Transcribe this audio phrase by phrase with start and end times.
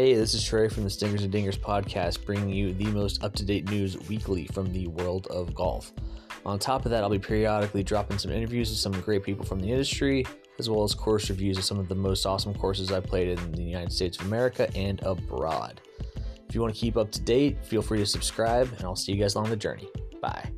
[0.00, 3.34] Hey, this is Trey from the Stingers and Dingers podcast, bringing you the most up
[3.34, 5.92] to date news weekly from the world of golf.
[6.46, 9.60] On top of that, I'll be periodically dropping some interviews with some great people from
[9.60, 10.24] the industry,
[10.58, 13.52] as well as course reviews of some of the most awesome courses I've played in
[13.52, 15.82] the United States of America and abroad.
[16.48, 19.12] If you want to keep up to date, feel free to subscribe, and I'll see
[19.12, 19.86] you guys along the journey.
[20.22, 20.50] Bye.